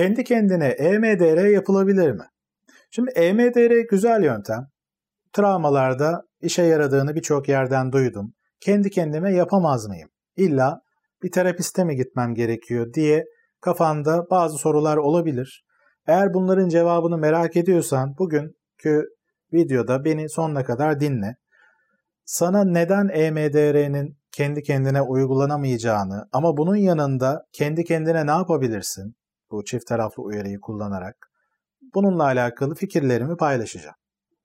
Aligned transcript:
Kendi 0.00 0.24
kendine 0.24 0.66
EMDR 0.66 1.46
yapılabilir 1.46 2.12
mi? 2.12 2.24
Şimdi 2.90 3.10
EMDR 3.10 3.88
güzel 3.90 4.24
yöntem. 4.24 4.66
Travmalarda 5.32 6.22
işe 6.40 6.62
yaradığını 6.62 7.14
birçok 7.14 7.48
yerden 7.48 7.92
duydum. 7.92 8.32
Kendi 8.60 8.90
kendime 8.90 9.34
yapamaz 9.34 9.86
mıyım? 9.86 10.08
İlla 10.36 10.80
bir 11.22 11.30
terapiste 11.30 11.84
mi 11.84 11.96
gitmem 11.96 12.34
gerekiyor 12.34 12.92
diye 12.92 13.24
kafanda 13.60 14.30
bazı 14.30 14.58
sorular 14.58 14.96
olabilir. 14.96 15.64
Eğer 16.06 16.34
bunların 16.34 16.68
cevabını 16.68 17.18
merak 17.18 17.56
ediyorsan 17.56 18.14
bugünkü 18.18 19.04
videoda 19.52 20.04
beni 20.04 20.28
sonuna 20.28 20.64
kadar 20.64 21.00
dinle. 21.00 21.36
Sana 22.24 22.64
neden 22.64 23.08
EMDR'nin 23.08 24.16
kendi 24.32 24.62
kendine 24.62 25.02
uygulanamayacağını 25.02 26.28
ama 26.32 26.56
bunun 26.56 26.76
yanında 26.76 27.42
kendi 27.52 27.84
kendine 27.84 28.26
ne 28.26 28.30
yapabilirsin 28.30 29.19
bu 29.50 29.64
çift 29.64 29.86
taraflı 29.86 30.22
uyarıyı 30.22 30.60
kullanarak 30.60 31.30
bununla 31.94 32.24
alakalı 32.24 32.74
fikirlerimi 32.74 33.36
paylaşacağım. 33.36 33.96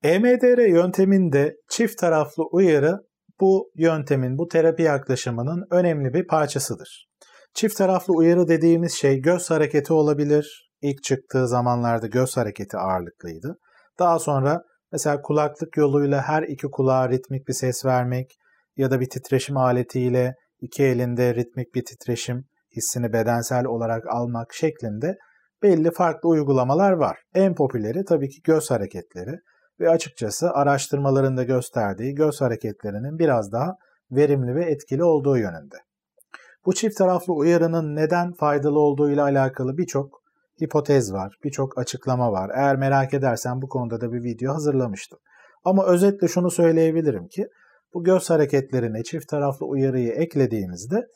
EMDR 0.02 0.68
yönteminde 0.68 1.56
çift 1.70 1.98
taraflı 1.98 2.44
uyarı 2.52 2.98
bu 3.40 3.70
yöntemin, 3.74 4.38
bu 4.38 4.48
terapi 4.48 4.82
yaklaşımının 4.82 5.66
önemli 5.70 6.14
bir 6.14 6.26
parçasıdır. 6.26 7.08
Çift 7.54 7.76
taraflı 7.76 8.14
uyarı 8.14 8.48
dediğimiz 8.48 8.92
şey 8.92 9.20
göz 9.20 9.50
hareketi 9.50 9.92
olabilir. 9.92 10.70
İlk 10.82 11.02
çıktığı 11.02 11.48
zamanlarda 11.48 12.06
göz 12.06 12.36
hareketi 12.36 12.76
ağırlıklıydı. 12.76 13.58
Daha 13.98 14.18
sonra 14.18 14.62
mesela 14.92 15.22
kulaklık 15.22 15.76
yoluyla 15.76 16.22
her 16.22 16.42
iki 16.42 16.66
kulağa 16.70 17.08
ritmik 17.08 17.48
bir 17.48 17.52
ses 17.52 17.84
vermek 17.84 18.26
ya 18.76 18.90
da 18.90 19.00
bir 19.00 19.10
titreşim 19.10 19.56
aletiyle 19.56 20.34
iki 20.60 20.84
elinde 20.84 21.34
ritmik 21.34 21.74
bir 21.74 21.84
titreşim 21.84 22.44
hissini 22.76 23.12
bedensel 23.12 23.64
olarak 23.64 24.06
almak 24.06 24.54
şeklinde 24.54 25.16
belli 25.62 25.90
farklı 25.90 26.28
uygulamalar 26.28 26.92
var. 26.92 27.18
En 27.34 27.54
popüleri 27.54 28.04
tabii 28.04 28.28
ki 28.28 28.42
göz 28.44 28.70
hareketleri 28.70 29.40
ve 29.80 29.90
açıkçası 29.90 30.50
araştırmalarında 30.50 31.42
gösterdiği 31.44 32.14
göz 32.14 32.40
hareketlerinin 32.40 33.18
biraz 33.18 33.52
daha 33.52 33.76
verimli 34.10 34.54
ve 34.54 34.64
etkili 34.64 35.04
olduğu 35.04 35.36
yönünde. 35.36 35.76
Bu 36.66 36.74
çift 36.74 36.96
taraflı 36.96 37.32
uyarının 37.32 37.96
neden 37.96 38.32
faydalı 38.32 38.78
olduğu 38.78 39.10
ile 39.10 39.22
alakalı 39.22 39.78
birçok 39.78 40.22
hipotez 40.62 41.12
var, 41.12 41.36
birçok 41.44 41.78
açıklama 41.78 42.32
var. 42.32 42.50
Eğer 42.54 42.76
merak 42.76 43.14
edersen 43.14 43.62
bu 43.62 43.68
konuda 43.68 44.00
da 44.00 44.12
bir 44.12 44.22
video 44.22 44.54
hazırlamıştım. 44.54 45.18
Ama 45.64 45.86
özetle 45.86 46.28
şunu 46.28 46.50
söyleyebilirim 46.50 47.28
ki 47.28 47.48
bu 47.94 48.04
göz 48.04 48.30
hareketlerine 48.30 49.02
çift 49.02 49.28
taraflı 49.28 49.66
uyarıyı 49.66 50.12
eklediğimizde 50.12 51.06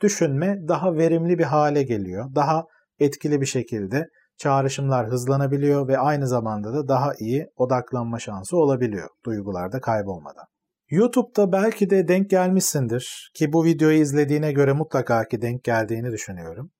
düşünme 0.00 0.56
daha 0.68 0.94
verimli 0.94 1.38
bir 1.38 1.44
hale 1.44 1.82
geliyor. 1.82 2.34
Daha 2.34 2.64
etkili 2.98 3.40
bir 3.40 3.46
şekilde 3.46 4.06
çağrışımlar 4.38 5.06
hızlanabiliyor 5.06 5.88
ve 5.88 5.98
aynı 5.98 6.28
zamanda 6.28 6.72
da 6.74 6.88
daha 6.88 7.12
iyi 7.18 7.46
odaklanma 7.56 8.18
şansı 8.18 8.56
olabiliyor 8.56 9.08
duygularda 9.26 9.80
kaybolmadan. 9.80 10.44
YouTube'da 10.90 11.52
belki 11.52 11.90
de 11.90 12.08
denk 12.08 12.30
gelmişsindir 12.30 13.30
ki 13.34 13.52
bu 13.52 13.64
videoyu 13.64 13.98
izlediğine 13.98 14.52
göre 14.52 14.72
mutlaka 14.72 15.24
ki 15.24 15.42
denk 15.42 15.64
geldiğini 15.64 16.12
düşünüyorum. 16.12 16.70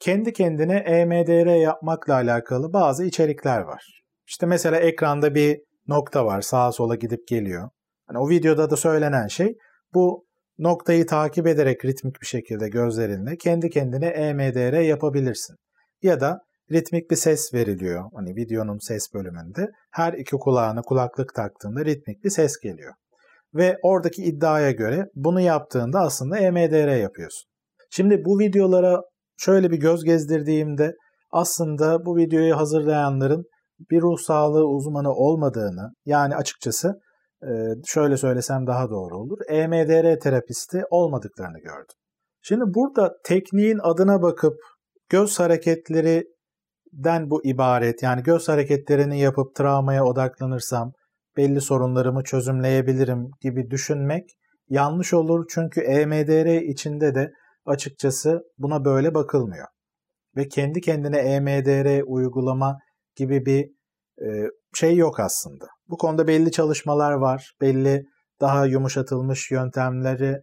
Kendi 0.00 0.32
kendine 0.32 0.76
EMDR 0.76 1.60
yapmakla 1.60 2.14
alakalı 2.14 2.72
bazı 2.72 3.04
içerikler 3.04 3.60
var. 3.60 4.02
İşte 4.26 4.46
mesela 4.46 4.76
ekranda 4.76 5.34
bir 5.34 5.60
nokta 5.88 6.26
var 6.26 6.40
sağa 6.40 6.72
sola 6.72 6.94
gidip 6.94 7.28
geliyor. 7.28 7.70
Hani 8.06 8.18
o 8.18 8.28
videoda 8.28 8.70
da 8.70 8.76
söylenen 8.76 9.26
şey 9.26 9.56
bu 9.94 10.26
noktayı 10.58 11.06
takip 11.06 11.46
ederek 11.46 11.84
ritmik 11.84 12.20
bir 12.20 12.26
şekilde 12.26 12.68
gözlerinle 12.68 13.36
kendi 13.36 13.70
kendine 13.70 14.06
EMDR 14.06 14.80
yapabilirsin. 14.80 15.56
Ya 16.02 16.20
da 16.20 16.38
ritmik 16.72 17.10
bir 17.10 17.16
ses 17.16 17.54
veriliyor. 17.54 18.04
Hani 18.14 18.36
videonun 18.36 18.78
ses 18.78 19.14
bölümünde 19.14 19.70
her 19.90 20.12
iki 20.12 20.36
kulağına 20.36 20.82
kulaklık 20.82 21.34
taktığında 21.34 21.84
ritmik 21.84 22.24
bir 22.24 22.30
ses 22.30 22.56
geliyor. 22.62 22.94
Ve 23.54 23.78
oradaki 23.82 24.22
iddiaya 24.22 24.70
göre 24.70 25.06
bunu 25.14 25.40
yaptığında 25.40 26.00
aslında 26.00 26.38
EMDR 26.38 26.96
yapıyorsun. 26.96 27.50
Şimdi 27.90 28.24
bu 28.24 28.38
videolara 28.38 29.02
şöyle 29.36 29.70
bir 29.70 29.76
göz 29.76 30.04
gezdirdiğimde 30.04 30.94
aslında 31.30 32.06
bu 32.06 32.16
videoyu 32.16 32.56
hazırlayanların 32.56 33.44
bir 33.90 34.02
ruh 34.02 34.18
sağlığı 34.18 34.68
uzmanı 34.68 35.12
olmadığını 35.12 35.92
yani 36.04 36.36
açıkçası 36.36 37.00
şöyle 37.86 38.16
söylesem 38.16 38.66
daha 38.66 38.90
doğru 38.90 39.16
olur. 39.16 39.38
EMDR 39.48 40.20
terapisti 40.20 40.82
olmadıklarını 40.90 41.58
gördüm. 41.58 41.96
Şimdi 42.42 42.64
burada 42.74 43.16
tekniğin 43.24 43.78
adına 43.82 44.22
bakıp 44.22 44.54
göz 45.08 45.40
hareketlerinden 45.40 47.30
bu 47.30 47.46
ibaret 47.46 48.02
yani 48.02 48.22
göz 48.22 48.48
hareketlerini 48.48 49.20
yapıp 49.20 49.54
travmaya 49.54 50.04
odaklanırsam 50.04 50.92
belli 51.36 51.60
sorunlarımı 51.60 52.24
çözümleyebilirim 52.24 53.30
gibi 53.40 53.70
düşünmek 53.70 54.24
yanlış 54.68 55.14
olur. 55.14 55.44
Çünkü 55.50 55.80
EMDR 55.80 56.62
içinde 56.62 57.14
de 57.14 57.30
açıkçası 57.66 58.42
buna 58.58 58.84
böyle 58.84 59.14
bakılmıyor. 59.14 59.66
Ve 60.36 60.48
kendi 60.48 60.80
kendine 60.80 61.18
EMDR 61.18 62.02
uygulama 62.06 62.78
gibi 63.16 63.46
bir 63.46 63.70
şey 64.74 64.96
yok 64.96 65.20
aslında. 65.20 65.66
Bu 65.88 65.96
konuda 65.96 66.26
belli 66.26 66.52
çalışmalar 66.52 67.12
var, 67.12 67.52
belli 67.60 68.04
daha 68.40 68.66
yumuşatılmış 68.66 69.50
yöntemleri 69.50 70.42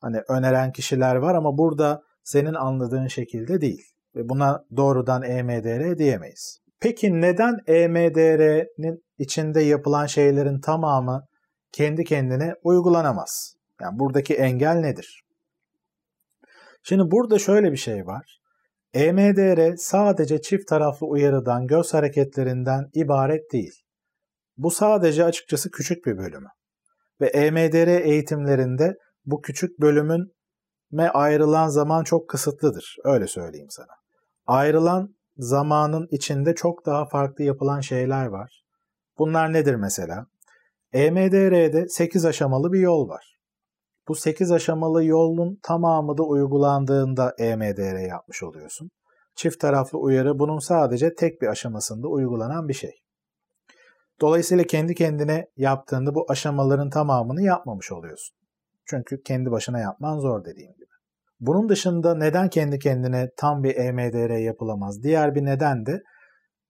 hani 0.00 0.20
öneren 0.28 0.72
kişiler 0.72 1.16
var 1.16 1.34
ama 1.34 1.58
burada 1.58 2.02
senin 2.22 2.54
anladığın 2.54 3.06
şekilde 3.06 3.60
değil 3.60 3.82
ve 4.14 4.28
buna 4.28 4.64
doğrudan 4.76 5.22
EMDR 5.22 5.98
diyemeyiz. 5.98 6.58
Peki 6.80 7.20
neden 7.20 7.58
EMDR'nin 7.66 9.04
içinde 9.18 9.60
yapılan 9.60 10.06
şeylerin 10.06 10.60
tamamı 10.60 11.26
kendi 11.72 12.04
kendine 12.04 12.54
uygulanamaz? 12.62 13.54
Yani 13.80 13.98
buradaki 13.98 14.34
engel 14.34 14.74
nedir? 14.74 15.22
Şimdi 16.82 17.10
burada 17.10 17.38
şöyle 17.38 17.72
bir 17.72 17.76
şey 17.76 18.06
var. 18.06 18.38
EMDR 18.94 19.76
sadece 19.76 20.42
çift 20.42 20.68
taraflı 20.68 21.06
uyarıdan, 21.06 21.66
göz 21.66 21.94
hareketlerinden 21.94 22.90
ibaret 22.94 23.52
değil. 23.52 23.72
Bu 24.56 24.70
sadece 24.70 25.24
açıkçası 25.24 25.70
küçük 25.70 26.06
bir 26.06 26.18
bölümü. 26.18 26.48
Ve 27.20 27.26
EMDR 27.26 28.00
eğitimlerinde 28.00 28.96
bu 29.24 29.40
küçük 29.40 29.80
bölümün 29.80 30.32
me 30.90 31.10
ayrılan 31.10 31.68
zaman 31.68 32.04
çok 32.04 32.28
kısıtlıdır. 32.28 32.96
Öyle 33.04 33.26
söyleyeyim 33.26 33.70
sana. 33.70 33.92
Ayrılan 34.46 35.14
zamanın 35.36 36.08
içinde 36.10 36.54
çok 36.54 36.86
daha 36.86 37.08
farklı 37.08 37.44
yapılan 37.44 37.80
şeyler 37.80 38.26
var. 38.26 38.62
Bunlar 39.18 39.52
nedir 39.52 39.74
mesela? 39.74 40.26
EMDR'de 40.92 41.88
8 41.88 42.24
aşamalı 42.24 42.72
bir 42.72 42.80
yol 42.80 43.08
var. 43.08 43.31
Bu 44.08 44.14
8 44.14 44.52
aşamalı 44.52 45.04
yolun 45.04 45.58
tamamı 45.62 46.18
da 46.18 46.22
uygulandığında 46.22 47.34
EMDR 47.38 48.08
yapmış 48.08 48.42
oluyorsun. 48.42 48.90
Çift 49.36 49.60
taraflı 49.60 49.98
uyarı 49.98 50.38
bunun 50.38 50.58
sadece 50.58 51.14
tek 51.14 51.42
bir 51.42 51.46
aşamasında 51.46 52.08
uygulanan 52.08 52.68
bir 52.68 52.74
şey. 52.74 52.92
Dolayısıyla 54.20 54.64
kendi 54.64 54.94
kendine 54.94 55.46
yaptığında 55.56 56.14
bu 56.14 56.26
aşamaların 56.28 56.90
tamamını 56.90 57.42
yapmamış 57.42 57.92
oluyorsun. 57.92 58.36
Çünkü 58.86 59.22
kendi 59.22 59.50
başına 59.50 59.78
yapman 59.80 60.18
zor 60.18 60.44
dediğim 60.44 60.72
gibi. 60.72 60.92
Bunun 61.40 61.68
dışında 61.68 62.14
neden 62.14 62.48
kendi 62.48 62.78
kendine 62.78 63.30
tam 63.36 63.62
bir 63.62 63.76
EMDR 63.76 64.38
yapılamaz? 64.38 65.02
Diğer 65.02 65.34
bir 65.34 65.44
neden 65.44 65.86
de 65.86 66.02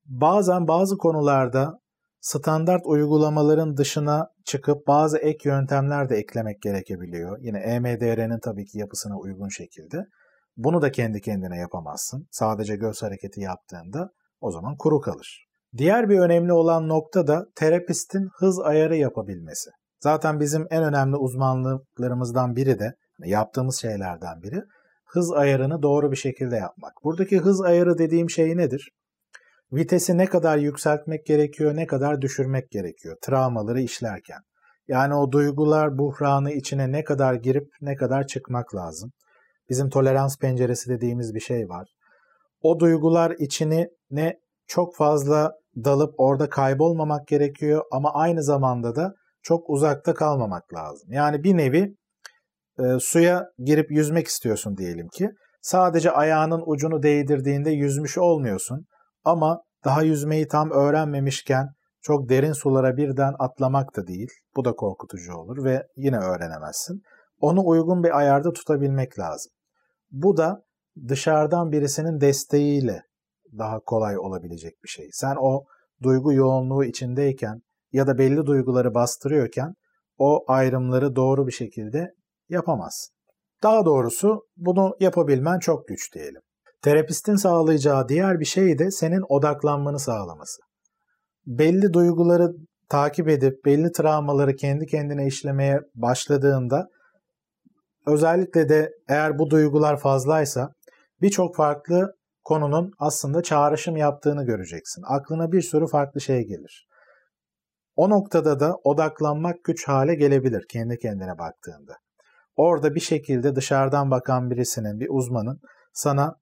bazen 0.05 0.69
bazı 0.69 0.99
konularda 0.99 1.82
standart 2.23 2.83
uygulamaların 2.87 3.77
dışına 3.77 4.29
çıkıp 4.45 4.87
bazı 4.87 5.19
ek 5.19 5.49
yöntemler 5.49 6.09
de 6.09 6.17
eklemek 6.17 6.63
gerekebiliyor. 6.63 7.39
Yine 7.41 7.59
EMDR'nin 7.59 8.39
tabii 8.39 8.65
ki 8.65 8.79
yapısına 8.79 9.19
uygun 9.19 9.49
şekilde. 9.49 9.97
Bunu 10.57 10.83
da 10.83 10.93
kendi 10.93 11.21
kendine 11.21 11.59
yapamazsın. 11.59 12.27
Sadece 12.31 12.77
göz 12.77 13.03
hareketi 13.03 13.41
yaptığında 13.41 14.11
o 14.41 14.51
zaman 14.51 14.77
kuru 14.77 15.01
kalır. 15.01 15.47
Diğer 15.77 16.09
bir 16.09 16.19
önemli 16.19 16.53
olan 16.53 16.89
nokta 16.89 17.27
da 17.27 17.47
terapistin 17.55 18.29
hız 18.39 18.61
ayarı 18.61 18.97
yapabilmesi. 18.97 19.71
Zaten 20.01 20.41
bizim 20.41 20.67
en 20.71 20.85
önemli 20.85 21.17
uzmanlıklarımızdan 21.17 22.57
biri 22.57 22.79
de 22.79 22.95
yaptığımız 23.19 23.81
şeylerden 23.81 24.43
biri 24.43 24.63
hız 25.07 25.33
ayarını 25.33 25.83
doğru 25.83 26.11
bir 26.11 26.17
şekilde 26.17 26.57
yapmak. 26.57 26.93
Buradaki 27.05 27.39
hız 27.39 27.61
ayarı 27.61 27.99
dediğim 27.99 28.31
şey 28.31 28.57
nedir? 28.57 28.91
Vitesi 29.73 30.19
ne 30.19 30.27
kadar 30.27 30.59
yükseltmek 30.59 31.27
gerekiyor, 31.27 31.77
ne 31.77 31.87
kadar 31.87 32.21
düşürmek 32.21 32.71
gerekiyor 32.71 33.17
travmaları 33.23 33.81
işlerken. 33.81 34.39
Yani 34.89 35.15
o 35.15 35.33
duygular 35.33 35.99
buhranı 35.99 36.53
içine 36.53 36.93
ne 36.93 37.05
kadar 37.05 37.35
girip 37.35 37.69
ne 37.81 37.97
kadar 37.97 38.27
çıkmak 38.27 38.75
lazım. 38.75 39.13
Bizim 39.71 39.91
tolerans 39.91 40.39
penceresi 40.39 40.91
dediğimiz 40.91 41.35
bir 41.35 41.41
şey 41.41 41.69
var. 41.69 41.89
O 42.61 42.81
duygular 42.81 43.35
içini 43.39 43.89
ne 44.11 44.39
çok 44.67 44.97
fazla 44.97 45.53
dalıp 45.77 46.15
orada 46.19 46.49
kaybolmamak 46.49 47.27
gerekiyor 47.27 47.83
ama 47.93 48.15
aynı 48.15 48.43
zamanda 48.43 48.97
da 48.97 49.15
çok 49.43 49.71
uzakta 49.71 50.15
kalmamak 50.15 50.75
lazım. 50.75 51.13
Yani 51.13 51.45
bir 51.45 51.57
nevi 51.57 51.95
e, 52.79 52.83
suya 53.01 53.47
girip 53.59 53.91
yüzmek 53.91 54.27
istiyorsun 54.27 54.77
diyelim 54.77 55.09
ki. 55.09 55.31
Sadece 55.63 56.11
ayağının 56.11 56.63
ucunu 56.67 57.03
değdirdiğinde 57.03 57.71
yüzmüş 57.71 58.19
olmuyorsun 58.19 58.87
ama 59.25 59.63
daha 59.85 60.03
yüzmeyi 60.03 60.49
tam 60.49 60.71
öğrenmemişken 60.71 61.69
çok 62.01 62.29
derin 62.29 62.53
sulara 62.53 62.97
birden 62.97 63.35
atlamak 63.39 63.97
da 63.97 64.07
değil. 64.07 64.31
Bu 64.57 64.65
da 64.65 64.73
korkutucu 64.73 65.35
olur 65.35 65.65
ve 65.65 65.87
yine 65.97 66.19
öğrenemezsin. 66.19 67.03
Onu 67.41 67.67
uygun 67.67 68.05
bir 68.05 68.19
ayarda 68.19 68.53
tutabilmek 68.53 69.19
lazım. 69.19 69.53
Bu 70.11 70.37
da 70.37 70.63
dışarıdan 71.09 71.73
birisinin 71.73 72.21
desteğiyle 72.21 73.03
daha 73.59 73.81
kolay 73.81 74.19
olabilecek 74.19 74.75
bir 74.85 74.89
şey. 74.89 75.09
Sen 75.13 75.37
o 75.41 75.65
duygu 76.03 76.33
yoğunluğu 76.33 76.85
içindeyken 76.85 77.63
ya 77.93 78.07
da 78.07 78.19
belli 78.19 78.47
duyguları 78.47 78.95
bastırıyorken 78.95 79.75
o 80.19 80.45
ayrımları 80.49 81.17
doğru 81.17 81.47
bir 81.47 81.53
şekilde 81.53 82.15
yapamazsın. 82.49 83.15
Daha 83.63 83.85
doğrusu 83.85 84.47
bunu 84.57 84.97
yapabilmen 85.01 85.59
çok 85.59 85.89
güç 85.89 86.15
diyelim. 86.15 86.43
Terapistin 86.83 87.37
sağlayacağı 87.37 88.09
diğer 88.09 88.41
bir 88.41 88.45
şey 88.45 88.79
de 88.79 88.91
senin 88.91 89.23
odaklanmanı 89.29 89.99
sağlaması. 89.99 90.63
Belli 91.47 91.93
duyguları 91.93 92.53
takip 92.89 93.29
edip 93.29 93.65
belli 93.65 93.93
travmaları 93.93 94.57
kendi 94.57 94.87
kendine 94.87 95.27
işlemeye 95.27 95.81
başladığında 95.95 96.89
özellikle 98.07 98.69
de 98.69 98.93
eğer 99.09 99.39
bu 99.39 99.51
duygular 99.51 99.97
fazlaysa 99.97 100.73
birçok 101.21 101.57
farklı 101.57 102.15
konunun 102.45 102.93
aslında 102.99 103.43
çağrışım 103.43 103.97
yaptığını 103.97 104.45
göreceksin. 104.45 105.03
Aklına 105.07 105.53
bir 105.53 105.63
sürü 105.63 105.87
farklı 105.87 106.21
şey 106.21 106.43
gelir. 106.43 106.89
O 107.97 108.11
noktada 108.11 108.61
da 108.61 108.77
odaklanmak 108.85 109.65
güç 109.65 109.89
hale 109.89 110.15
gelebilir 110.15 110.65
kendi 110.69 110.99
kendine 110.99 111.39
baktığında. 111.39 111.97
Orada 112.57 112.95
bir 112.95 113.01
şekilde 113.01 113.57
dışarıdan 113.57 114.11
bakan 114.11 114.51
birisinin, 114.51 115.01
bir 115.01 115.09
uzmanın 115.11 115.61
sana 115.93 116.42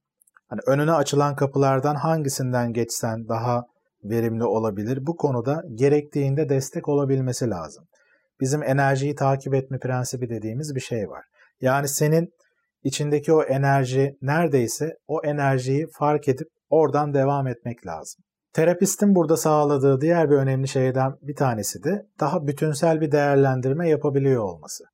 hani 0.50 0.60
önüne 0.66 0.92
açılan 0.92 1.36
kapılardan 1.36 1.94
hangisinden 1.94 2.72
geçsen 2.72 3.28
daha 3.28 3.64
verimli 4.04 4.44
olabilir. 4.44 5.06
Bu 5.06 5.16
konuda 5.16 5.62
gerektiğinde 5.74 6.48
destek 6.48 6.88
olabilmesi 6.88 7.50
lazım. 7.50 7.84
Bizim 8.40 8.62
enerjiyi 8.62 9.14
takip 9.14 9.54
etme 9.54 9.78
prensibi 9.78 10.28
dediğimiz 10.28 10.74
bir 10.74 10.80
şey 10.80 11.08
var. 11.08 11.24
Yani 11.60 11.88
senin 11.88 12.28
içindeki 12.82 13.32
o 13.32 13.42
enerji 13.42 14.16
neredeyse 14.22 14.96
o 15.06 15.20
enerjiyi 15.24 15.86
fark 15.98 16.28
edip 16.28 16.48
oradan 16.70 17.14
devam 17.14 17.46
etmek 17.46 17.86
lazım. 17.86 18.24
Terapistin 18.52 19.14
burada 19.14 19.36
sağladığı 19.36 20.00
diğer 20.00 20.30
bir 20.30 20.36
önemli 20.36 20.68
şeyden 20.68 21.12
bir 21.22 21.34
tanesi 21.34 21.84
de 21.84 22.06
daha 22.20 22.46
bütünsel 22.46 23.00
bir 23.00 23.12
değerlendirme 23.12 23.88
yapabiliyor 23.88 24.44
olması. 24.44 24.84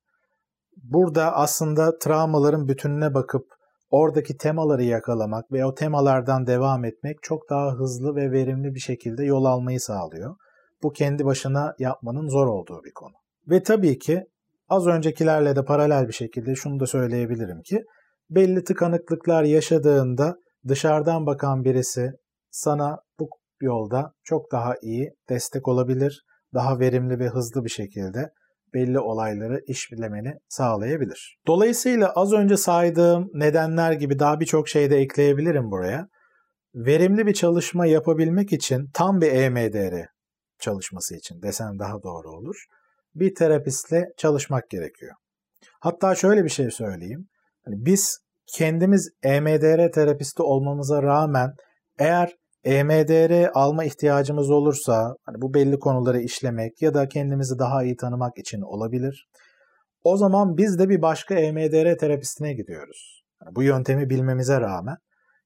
Burada 0.83 1.35
aslında 1.35 1.97
travmaların 1.97 2.67
bütününe 2.67 3.13
bakıp 3.13 3.56
oradaki 3.89 4.37
temaları 4.37 4.83
yakalamak 4.83 5.51
ve 5.51 5.65
o 5.65 5.73
temalardan 5.73 6.47
devam 6.47 6.85
etmek 6.85 7.17
çok 7.21 7.49
daha 7.49 7.71
hızlı 7.71 8.15
ve 8.15 8.31
verimli 8.31 8.75
bir 8.75 8.79
şekilde 8.79 9.25
yol 9.25 9.45
almayı 9.45 9.79
sağlıyor. 9.79 10.35
Bu 10.83 10.91
kendi 10.91 11.25
başına 11.25 11.75
yapmanın 11.79 12.29
zor 12.29 12.47
olduğu 12.47 12.83
bir 12.83 12.91
konu. 12.95 13.13
Ve 13.49 13.63
tabii 13.63 13.97
ki 13.97 14.25
az 14.69 14.87
öncekilerle 14.87 15.55
de 15.55 15.65
paralel 15.65 16.07
bir 16.07 16.13
şekilde 16.13 16.55
şunu 16.55 16.79
da 16.79 16.87
söyleyebilirim 16.87 17.61
ki 17.61 17.83
belli 18.29 18.63
tıkanıklıklar 18.63 19.43
yaşadığında 19.43 20.35
dışarıdan 20.67 21.25
bakan 21.25 21.63
birisi 21.63 22.11
sana 22.51 22.99
bu 23.19 23.29
yolda 23.61 24.11
çok 24.23 24.51
daha 24.51 24.75
iyi 24.81 25.13
destek 25.29 25.67
olabilir, 25.67 26.23
daha 26.53 26.79
verimli 26.79 27.19
ve 27.19 27.27
hızlı 27.27 27.63
bir 27.63 27.69
şekilde 27.69 28.29
belli 28.73 28.99
olayları 28.99 29.61
işlemeni 29.67 30.33
sağlayabilir. 30.49 31.37
Dolayısıyla 31.47 32.11
az 32.15 32.33
önce 32.33 32.57
saydığım 32.57 33.29
nedenler 33.33 33.91
gibi 33.91 34.19
daha 34.19 34.39
birçok 34.39 34.69
şey 34.69 34.89
de 34.89 34.97
ekleyebilirim 34.97 35.71
buraya. 35.71 36.07
Verimli 36.75 37.25
bir 37.25 37.33
çalışma 37.33 37.85
yapabilmek 37.85 38.53
için 38.53 38.89
tam 38.93 39.21
bir 39.21 39.31
EMDR 39.31 40.05
çalışması 40.59 41.15
için 41.15 41.41
desem 41.41 41.79
daha 41.79 42.03
doğru 42.03 42.29
olur. 42.29 42.65
Bir 43.15 43.35
terapistle 43.35 44.05
çalışmak 44.17 44.69
gerekiyor. 44.69 45.15
Hatta 45.79 46.15
şöyle 46.15 46.43
bir 46.43 46.49
şey 46.49 46.71
söyleyeyim. 46.71 47.27
Hani 47.65 47.75
biz 47.85 48.19
kendimiz 48.53 49.09
EMDR 49.23 49.91
terapisti 49.91 50.41
olmamıza 50.41 51.03
rağmen 51.03 51.53
eğer 51.99 52.35
EMDR 52.67 53.49
alma 53.53 53.83
ihtiyacımız 53.83 54.49
olursa 54.49 55.15
hani 55.23 55.41
bu 55.41 55.53
belli 55.53 55.79
konuları 55.79 56.21
işlemek 56.21 56.81
ya 56.81 56.93
da 56.93 57.07
kendimizi 57.07 57.59
daha 57.59 57.83
iyi 57.83 57.95
tanımak 57.95 58.37
için 58.37 58.61
olabilir. 58.61 59.27
O 60.03 60.17
zaman 60.17 60.57
biz 60.57 60.79
de 60.79 60.89
bir 60.89 61.01
başka 61.01 61.35
EMDR 61.35 61.97
terapistine 61.97 62.53
gidiyoruz. 62.53 63.23
Yani 63.41 63.55
bu 63.55 63.63
yöntemi 63.63 64.09
bilmemize 64.09 64.61
rağmen 64.61 64.97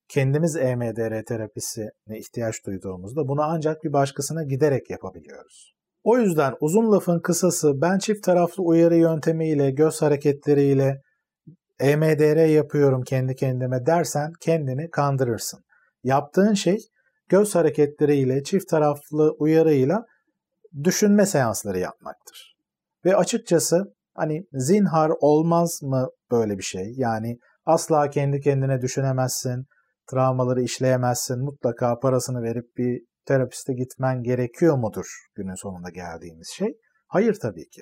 kendimiz 0.08 0.56
EMDR 0.56 1.24
terapisine 1.26 2.20
ihtiyaç 2.20 2.66
duyduğumuzda 2.66 3.28
bunu 3.28 3.42
ancak 3.42 3.84
bir 3.84 3.94
başkasına 3.94 4.44
giderek 4.44 4.90
yapabiliyoruz. 4.90 5.74
O 6.04 6.18
yüzden 6.18 6.54
uzun 6.60 6.92
lafın 6.92 7.20
kısası 7.20 7.82
ben 7.82 7.98
çift 7.98 8.24
taraflı 8.24 8.64
uyarı 8.64 8.96
yöntemiyle, 8.96 9.72
göz 9.72 10.02
hareketleriyle 10.02 11.02
EMDR 11.80 12.46
yapıyorum 12.46 13.02
kendi 13.02 13.36
kendime 13.36 13.86
dersen 13.86 14.34
kendini 14.42 14.90
kandırırsın. 14.90 15.60
Yaptığın 16.04 16.54
şey 16.54 16.78
göz 17.31 17.56
hareketleriyle, 17.56 18.44
çift 18.44 18.68
taraflı 18.69 19.36
uyarıyla 19.39 20.06
düşünme 20.83 21.25
seansları 21.25 21.80
yapmaktır. 21.80 22.56
Ve 23.06 23.16
açıkçası 23.16 23.95
hani 24.13 24.44
zinhar 24.54 25.12
olmaz 25.19 25.80
mı 25.83 26.07
böyle 26.31 26.57
bir 26.57 26.63
şey? 26.63 26.94
Yani 26.95 27.38
asla 27.66 28.10
kendi 28.10 28.39
kendine 28.39 28.81
düşünemezsin, 28.81 29.66
travmaları 30.12 30.62
işleyemezsin, 30.62 31.44
mutlaka 31.44 32.00
parasını 32.00 32.44
verip 32.44 32.66
bir 32.78 33.01
terapiste 33.25 33.74
gitmen 33.74 34.24
gerekiyor 34.24 34.77
mudur 34.77 35.06
günün 35.36 35.56
sonunda 35.56 35.89
geldiğimiz 35.89 36.50
şey? 36.57 36.74
Hayır 37.07 37.38
tabii 37.42 37.69
ki. 37.69 37.81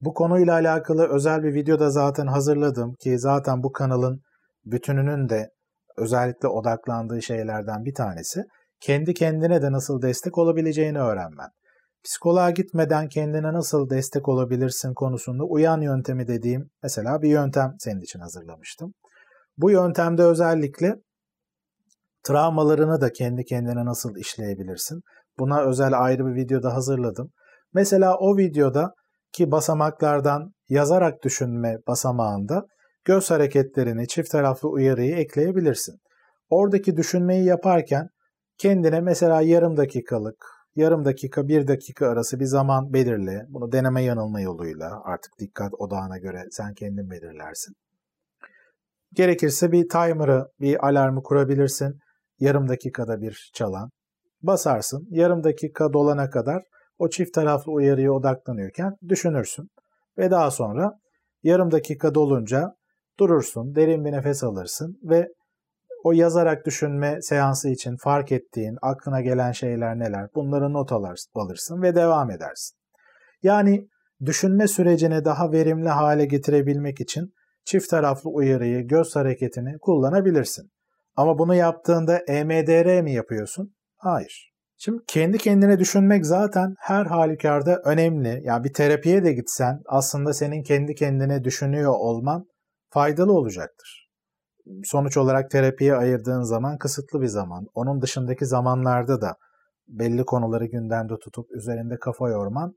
Bu 0.00 0.14
konuyla 0.14 0.52
alakalı 0.52 1.08
özel 1.08 1.42
bir 1.42 1.54
video 1.54 1.80
da 1.80 1.90
zaten 1.90 2.26
hazırladım 2.26 2.94
ki 2.94 3.18
zaten 3.18 3.62
bu 3.62 3.72
kanalın 3.72 4.20
bütününün 4.64 5.28
de 5.28 5.50
özellikle 5.96 6.48
odaklandığı 6.48 7.22
şeylerden 7.22 7.84
bir 7.84 7.94
tanesi 7.94 8.44
kendi 8.80 9.14
kendine 9.14 9.62
de 9.62 9.72
nasıl 9.72 10.02
destek 10.02 10.38
olabileceğini 10.38 10.98
öğrenmen. 10.98 11.48
Psikoloğa 12.04 12.50
gitmeden 12.50 13.08
kendine 13.08 13.52
nasıl 13.52 13.90
destek 13.90 14.28
olabilirsin 14.28 14.94
konusunda 14.94 15.44
uyan 15.44 15.80
yöntemi 15.80 16.28
dediğim 16.28 16.70
mesela 16.82 17.22
bir 17.22 17.28
yöntem 17.28 17.74
senin 17.78 18.00
için 18.00 18.20
hazırlamıştım. 18.20 18.94
Bu 19.56 19.70
yöntemde 19.70 20.22
özellikle 20.22 20.96
travmalarını 22.22 23.00
da 23.00 23.12
kendi 23.12 23.44
kendine 23.44 23.84
nasıl 23.84 24.16
işleyebilirsin. 24.16 25.00
Buna 25.38 25.62
özel 25.62 26.02
ayrı 26.02 26.26
bir 26.26 26.34
videoda 26.34 26.74
hazırladım. 26.74 27.30
Mesela 27.74 28.16
o 28.18 28.36
videoda 28.36 28.94
ki 29.32 29.50
basamaklardan 29.50 30.52
yazarak 30.68 31.22
düşünme 31.24 31.78
basamağında 31.86 32.66
göz 33.04 33.30
hareketlerini, 33.30 34.08
çift 34.08 34.30
taraflı 34.30 34.68
uyarıyı 34.68 35.16
ekleyebilirsin. 35.16 36.00
Oradaki 36.48 36.96
düşünmeyi 36.96 37.44
yaparken 37.44 38.08
kendine 38.58 39.00
mesela 39.00 39.40
yarım 39.40 39.76
dakikalık, 39.76 40.46
yarım 40.76 41.04
dakika, 41.04 41.48
bir 41.48 41.68
dakika 41.68 42.08
arası 42.08 42.40
bir 42.40 42.44
zaman 42.44 42.92
belirle. 42.92 43.44
Bunu 43.48 43.72
deneme 43.72 44.02
yanılma 44.02 44.40
yoluyla 44.40 45.02
artık 45.04 45.32
dikkat 45.38 45.74
odağına 45.78 46.18
göre 46.18 46.42
sen 46.50 46.74
kendin 46.74 47.10
belirlersin. 47.10 47.74
Gerekirse 49.12 49.72
bir 49.72 49.88
timer'ı, 49.88 50.46
bir 50.60 50.86
alarmı 50.88 51.22
kurabilirsin. 51.22 51.98
Yarım 52.38 52.68
dakikada 52.68 53.20
bir 53.20 53.50
çalan. 53.54 53.90
Basarsın. 54.42 55.06
Yarım 55.10 55.44
dakika 55.44 55.92
dolana 55.92 56.30
kadar 56.30 56.62
o 56.98 57.08
çift 57.08 57.34
taraflı 57.34 57.72
uyarıya 57.72 58.12
odaklanıyorken 58.12 58.96
düşünürsün. 59.08 59.68
Ve 60.18 60.30
daha 60.30 60.50
sonra 60.50 60.92
yarım 61.42 61.70
dakika 61.70 62.14
dolunca 62.14 62.74
durursun, 63.18 63.74
derin 63.74 64.04
bir 64.04 64.12
nefes 64.12 64.44
alırsın 64.44 64.98
ve 65.02 65.28
o 66.04 66.12
yazarak 66.12 66.66
düşünme 66.66 67.22
seansı 67.22 67.68
için 67.68 67.96
fark 67.96 68.32
ettiğin, 68.32 68.76
aklına 68.82 69.20
gelen 69.20 69.52
şeyler 69.52 69.98
neler 69.98 70.28
bunları 70.34 70.72
not 70.72 70.92
alırsın 71.34 71.82
ve 71.82 71.94
devam 71.94 72.30
edersin. 72.30 72.76
Yani 73.42 73.88
düşünme 74.24 74.68
sürecini 74.68 75.24
daha 75.24 75.52
verimli 75.52 75.88
hale 75.88 76.24
getirebilmek 76.24 77.00
için 77.00 77.32
çift 77.64 77.90
taraflı 77.90 78.30
uyarıyı, 78.30 78.88
göz 78.88 79.16
hareketini 79.16 79.78
kullanabilirsin. 79.78 80.70
Ama 81.16 81.38
bunu 81.38 81.54
yaptığında 81.54 82.18
EMDR 82.18 83.02
mi 83.02 83.12
yapıyorsun? 83.12 83.74
Hayır. 83.96 84.54
Şimdi 84.78 85.02
kendi 85.06 85.38
kendine 85.38 85.78
düşünmek 85.78 86.26
zaten 86.26 86.74
her 86.78 87.06
halükarda 87.06 87.80
önemli. 87.84 88.40
Yani 88.44 88.64
bir 88.64 88.72
terapiye 88.72 89.24
de 89.24 89.32
gitsen 89.32 89.80
aslında 89.86 90.32
senin 90.32 90.62
kendi 90.62 90.94
kendine 90.94 91.44
düşünüyor 91.44 91.92
olman 91.96 92.46
faydalı 92.94 93.32
olacaktır. 93.32 94.10
Sonuç 94.84 95.16
olarak 95.16 95.50
terapiye 95.50 95.94
ayırdığın 95.94 96.42
zaman 96.42 96.78
kısıtlı 96.78 97.20
bir 97.20 97.26
zaman. 97.26 97.66
Onun 97.74 98.02
dışındaki 98.02 98.46
zamanlarda 98.46 99.20
da 99.20 99.36
belli 99.88 100.24
konuları 100.24 100.66
gündemde 100.66 101.14
tutup 101.24 101.46
üzerinde 101.52 101.98
kafa 101.98 102.28
yorman 102.28 102.74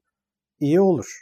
iyi 0.60 0.82
olur. 0.82 1.22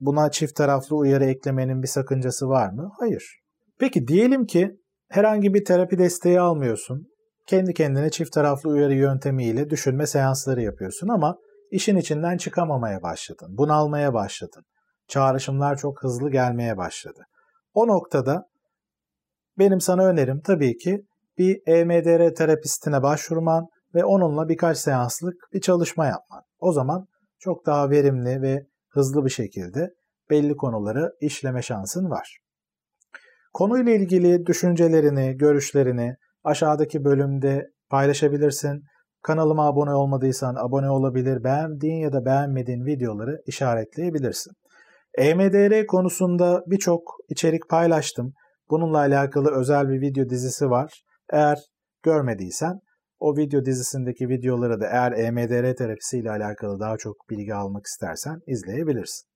Buna 0.00 0.30
çift 0.30 0.56
taraflı 0.56 0.96
uyarı 0.96 1.24
eklemenin 1.24 1.82
bir 1.82 1.88
sakıncası 1.88 2.48
var 2.48 2.72
mı? 2.72 2.92
Hayır. 2.98 3.40
Peki 3.78 4.08
diyelim 4.08 4.46
ki 4.46 4.82
Herhangi 5.12 5.54
bir 5.54 5.64
terapi 5.64 5.98
desteği 5.98 6.40
almıyorsun. 6.40 7.08
Kendi 7.46 7.74
kendine 7.74 8.10
çift 8.10 8.32
taraflı 8.32 8.70
uyarı 8.70 8.94
yöntemiyle 8.94 9.70
düşünme 9.70 10.06
seansları 10.06 10.62
yapıyorsun 10.62 11.08
ama 11.08 11.36
işin 11.70 11.96
içinden 11.96 12.36
çıkamamaya 12.36 13.02
başladın. 13.02 13.48
Bunalmaya 13.58 14.14
başladın. 14.14 14.64
Çağrışımlar 15.08 15.76
çok 15.76 16.02
hızlı 16.02 16.30
gelmeye 16.30 16.76
başladı. 16.76 17.22
O 17.74 17.86
noktada 17.86 18.46
benim 19.58 19.80
sana 19.80 20.04
önerim 20.04 20.40
tabii 20.40 20.76
ki 20.76 21.04
bir 21.38 21.60
EMDR 21.66 22.34
terapistine 22.34 23.02
başvurman 23.02 23.66
ve 23.94 24.04
onunla 24.04 24.48
birkaç 24.48 24.78
seanslık 24.78 25.34
bir 25.52 25.60
çalışma 25.60 26.06
yapman. 26.06 26.42
O 26.58 26.72
zaman 26.72 27.06
çok 27.38 27.66
daha 27.66 27.90
verimli 27.90 28.42
ve 28.42 28.66
hızlı 28.90 29.24
bir 29.24 29.30
şekilde 29.30 29.90
belli 30.30 30.56
konuları 30.56 31.12
işleme 31.20 31.62
şansın 31.62 32.10
var. 32.10 32.38
Konuyla 33.52 33.92
ilgili 33.92 34.46
düşüncelerini, 34.46 35.36
görüşlerini 35.36 36.16
aşağıdaki 36.44 37.04
bölümde 37.04 37.70
paylaşabilirsin. 37.90 38.82
Kanalıma 39.22 39.66
abone 39.66 39.94
olmadıysan 39.94 40.54
abone 40.54 40.90
olabilir, 40.90 41.44
beğendiğin 41.44 42.00
ya 42.02 42.12
da 42.12 42.24
beğenmediğin 42.24 42.86
videoları 42.86 43.42
işaretleyebilirsin. 43.46 44.52
EMDR 45.18 45.86
konusunda 45.86 46.64
birçok 46.66 47.16
içerik 47.28 47.68
paylaştım. 47.68 48.32
Bununla 48.70 48.98
alakalı 48.98 49.50
özel 49.50 49.88
bir 49.88 50.00
video 50.00 50.28
dizisi 50.28 50.70
var. 50.70 51.02
Eğer 51.32 51.58
görmediysen 52.02 52.80
o 53.18 53.36
video 53.36 53.64
dizisindeki 53.64 54.28
videoları 54.28 54.80
da 54.80 54.86
eğer 54.86 55.12
EMDR 55.12 55.76
terapisi 55.76 56.18
ile 56.18 56.30
alakalı 56.30 56.80
daha 56.80 56.96
çok 56.96 57.30
bilgi 57.30 57.54
almak 57.54 57.86
istersen 57.86 58.40
izleyebilirsin. 58.46 59.28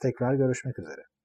Tekrar 0.00 0.34
görüşmek 0.34 0.78
üzere. 0.78 1.15